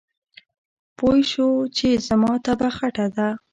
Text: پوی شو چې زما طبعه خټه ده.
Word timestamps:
پوی 0.97 1.19
شو 1.31 1.47
چې 1.77 1.87
زما 2.07 2.31
طبعه 2.45 2.69
خټه 2.77 3.07
ده. 3.15 3.27